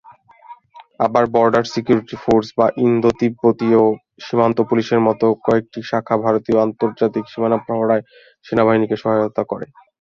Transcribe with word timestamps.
আবার 0.99 1.23
border 1.33 1.65
security 1.73 2.15
force 2.23 2.47
বা 2.57 2.67
ইন্দো-তিব্বতীয় 2.85 3.81
সীমান্ত 4.25 4.57
পুলিশের 4.69 5.01
মতো 5.07 5.25
কয়েকটি 5.45 5.79
শাখা 5.89 6.15
ভারতের 6.17 6.55
আন্তর্জাতিক 6.59 7.23
সীমানা 7.27 7.57
প্রহরায় 7.65 8.03
সেনাবাহিনীকে 8.45 8.95
সহায়তা 8.97 9.43
করে। 9.51 9.65